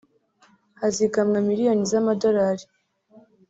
hazigamwa 0.79 1.37
miliyoni 1.47 1.83
z’amadolari 1.91 2.65